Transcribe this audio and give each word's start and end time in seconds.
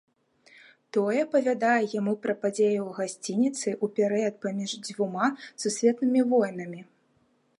Той 0.95 1.15
апавядае 1.23 1.73
яму 1.99 2.13
пра 2.23 2.33
падзеі 2.45 2.79
ў 2.87 2.97
гасцініцы 3.01 3.69
ў 3.73 3.85
перыяд 3.99 4.35
паміж 4.45 4.71
дзвюма 4.87 5.27
сусветнымі 5.65 6.21
войнамі. 6.33 6.81